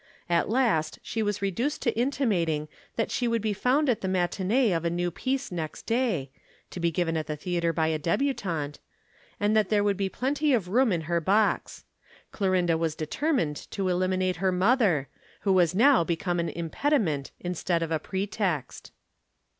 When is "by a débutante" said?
7.71-8.79